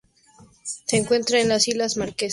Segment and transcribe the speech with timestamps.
[0.83, 2.29] Se encuentra en las islas Marquesas.